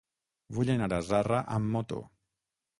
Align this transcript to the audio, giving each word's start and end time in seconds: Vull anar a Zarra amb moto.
Vull 0.57 0.71
anar 0.77 0.87
a 0.97 1.03
Zarra 1.11 1.43
amb 1.59 1.71
moto. 1.77 2.03